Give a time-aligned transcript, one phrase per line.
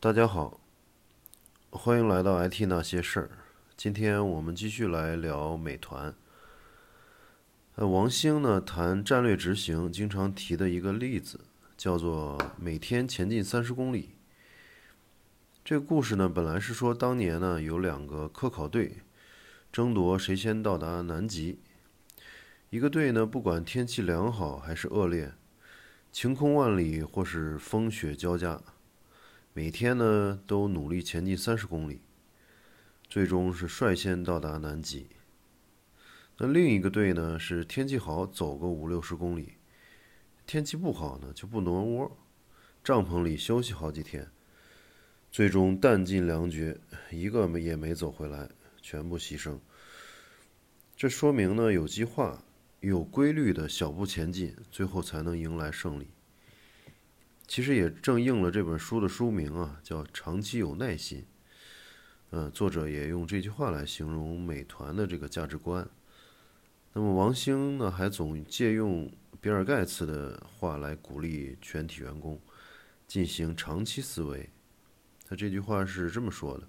[0.00, 0.60] 大家好，
[1.70, 3.30] 欢迎来到 IT 那些事儿。
[3.76, 6.14] 今天我们继续来聊美团。
[7.74, 11.40] 呃，王兴呢谈战略执行，经常提的一个例子
[11.76, 14.10] 叫做每天前进三十公里。
[15.64, 18.98] 这个故事呢，本来是说当年呢有两个科考队
[19.72, 21.58] 争夺谁先到达南极。
[22.70, 25.32] 一个队呢，不管天气良好还是恶劣，
[26.12, 28.62] 晴空万里或是风雪交加。
[29.58, 32.00] 每天呢都努力前进三十公里，
[33.10, 35.08] 最终是率先到达南极。
[36.36, 39.54] 那另一个队呢是天气好走个五六十公里，
[40.46, 42.16] 天气不好呢就不挪窝，
[42.84, 44.30] 帐篷里休息好几天，
[45.28, 46.78] 最终弹尽粮绝，
[47.10, 48.48] 一个也没走回来，
[48.80, 49.58] 全部牺牲。
[50.96, 52.44] 这说明呢有计划、
[52.78, 56.06] 有规律的小步前进，最后才能迎来胜利。
[57.48, 61.24] 其实也正应了这本书的书名啊，叫“长期有耐心”。
[62.30, 65.88] 嗯，作者也用这句话来形容美团的这个价值观。
[66.92, 72.38] 那么王兴呢，还总借用比尔盖茨的话来鼓励全体员工
[73.06, 74.50] 进行长期思维。
[75.26, 76.68] 他这句话是这么说的：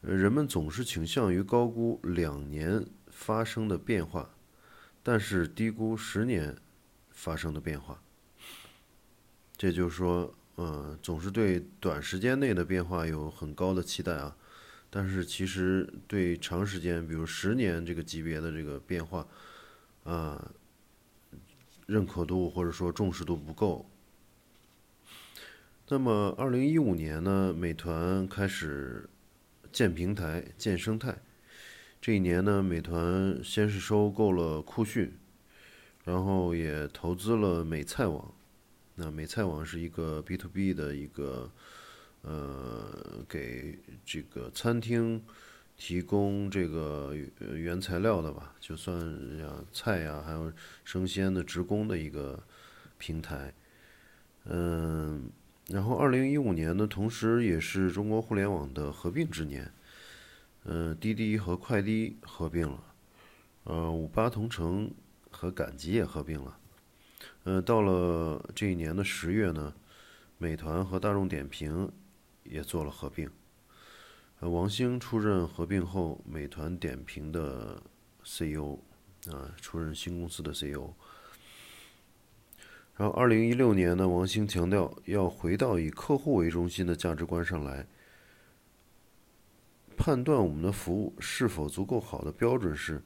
[0.00, 4.30] 人们总是倾向于高估两年发生的变化，
[5.02, 6.56] 但是低估十年
[7.10, 8.00] 发生的变化。
[9.60, 14.34] 这就是说，嗯，总是对短时间内的变化有很高的期待啊，
[14.88, 19.28] 但是其实对长时间，比如十年这个级别的这个变化，
[20.04, 20.50] 啊，
[21.84, 23.84] 认可度或者说重视度不够。
[25.88, 29.10] 那么，二零一五年呢，美团开始
[29.70, 31.18] 建平台、建生态。
[32.00, 35.12] 这一年呢，美团先是收购了酷讯，
[36.04, 38.32] 然后也投资了美菜网。
[39.02, 41.50] 那美菜网是一个 B to B 的一个，
[42.20, 45.24] 呃，给这个餐厅
[45.74, 47.16] 提供这个
[47.54, 49.00] 原材料的吧，就算
[49.38, 50.52] 像菜呀，还有
[50.84, 52.38] 生鲜的职工的一个
[52.98, 53.54] 平台。
[54.44, 55.30] 嗯，
[55.68, 59.72] 然后二零一五年呢，同时也是中国互联网的合并之年。
[60.64, 62.84] 嗯，滴滴和快滴合并了，
[63.64, 64.90] 呃，五八同城
[65.30, 66.58] 和赶集也合并了。
[67.44, 69.72] 呃，到了这一年的十月呢，
[70.36, 71.90] 美团和大众点评
[72.44, 73.30] 也做了合并。
[74.40, 77.82] 呃，王兴出任合并后美团点评的
[78.22, 78.78] CEO，
[79.30, 80.92] 啊，出任新公司的 CEO。
[82.96, 87.86] 然后，二零一六年呢，王兴强调要回到以客户为中心的价值观上来。
[89.96, 93.02] 判断我们的服务是否足够好的标准是，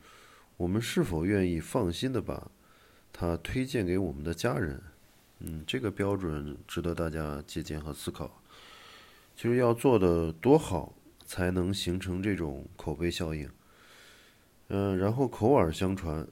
[0.57, 2.51] 我们是否愿意放心的把。
[3.17, 4.83] 他推荐给我们的家人，
[5.39, 8.43] 嗯，这个标准值得大家借鉴和思考。
[9.37, 10.93] 其实要做的多好，
[11.25, 13.49] 才能形成这种口碑效应。
[14.67, 16.27] 嗯，然后口耳相传，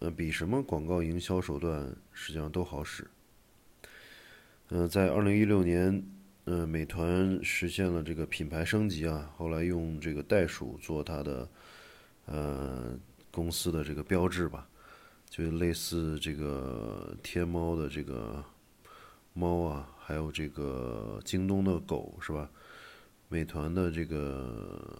[0.00, 3.08] 呃，比什么广告营销手段实际上都好使。
[4.68, 6.04] 嗯，在二零一六年，
[6.44, 11.48] 嗯，美团实现了这个品牌升级啊，后来用这个袋鼠做它的
[12.26, 12.98] 呃
[13.30, 14.68] 公司的这个标志吧。
[15.30, 18.44] 就类似这个天猫的这个
[19.34, 22.50] 猫啊，还有这个京东的狗是吧？
[23.28, 24.98] 美团的这个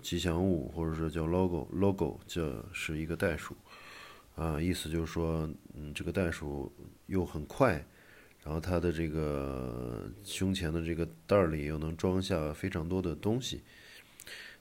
[0.00, 3.54] 吉祥物或者说叫 logo，logo 叫是一个袋鼠
[4.34, 6.72] 啊，意思就是说，嗯，这个袋鼠
[7.06, 7.84] 又很快，
[8.42, 13.62] 然后它的这个胸前的这个袋儿里又能装下非常多的东西。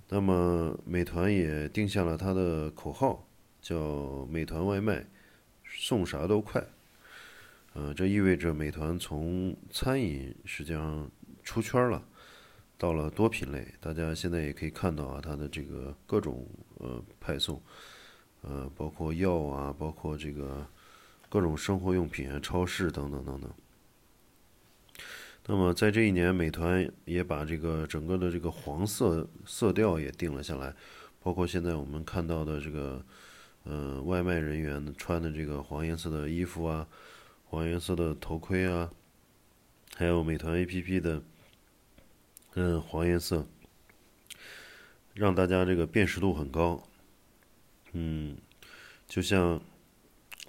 [0.10, 3.26] 那么美团也定下了它的口号。
[3.64, 5.06] 叫美团外卖，
[5.64, 6.62] 送啥都快，
[7.72, 11.10] 呃，这意味着美团从餐饮实际上
[11.46, 12.04] 出圈了，
[12.78, 13.66] 到了多品类。
[13.80, 16.46] 大家现在也可以看到啊，它的这个各种
[16.80, 17.62] 呃派送，
[18.42, 20.68] 呃，包括药啊，包括这个
[21.30, 23.50] 各种生活用品啊，超市等等等等。
[25.46, 30.76] 那么在这一年，美团也把这个整个的这个黄色色调也定了下来，
[31.22, 33.02] 包括现在我们看到的这个。
[33.66, 36.88] 嗯，外卖人员穿的这个黄颜色的衣服啊，
[37.46, 38.92] 黄颜色的头盔啊，
[39.96, 41.22] 还有美团 APP 的
[42.56, 43.48] 嗯黄颜色，
[45.14, 46.84] 让大家这个辨识度很高。
[47.94, 48.36] 嗯，
[49.08, 49.62] 就像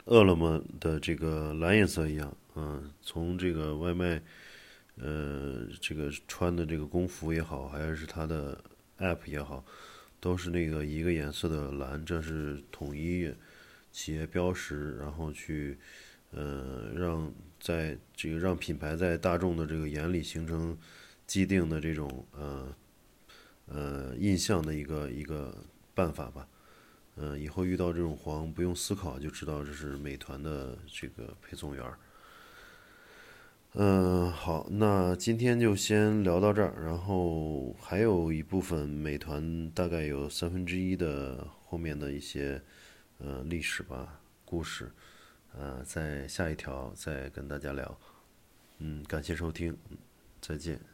[0.06, 4.20] 饿了么的这个蓝颜色一样，嗯，从这个外卖
[4.96, 8.58] 呃这个穿的这个工服也好，还是它的
[8.98, 9.64] App 也好。
[10.24, 13.30] 都是那个一个颜色的蓝，这是统一
[13.92, 15.76] 企业标识，然后去，
[16.30, 17.30] 呃，让
[17.60, 20.78] 在这个让品牌在大众的这个眼里形成
[21.26, 22.74] 既定的这种呃
[23.66, 25.54] 呃印象的一个一个
[25.94, 26.48] 办法吧。
[27.16, 31.98] 嗯，以后遇到这种黄，不用思考就知道这是美团的这个配送员儿。
[33.76, 42.62] 嗯，好，那今天就先聊到这儿，然后还有一部分美团大概有三分之一的后面的一些
[43.18, 44.92] 呃历史吧故事，
[45.58, 47.98] 呃，在下一条再跟大家聊。
[48.78, 49.76] 嗯，感谢收听，
[50.40, 50.93] 再见。